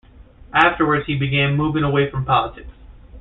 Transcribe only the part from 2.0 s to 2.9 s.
from politics.